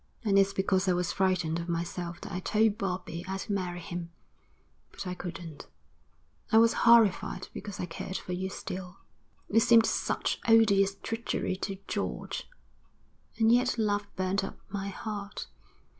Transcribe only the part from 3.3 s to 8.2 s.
marry him. But I couldn't. I was horrified because I cared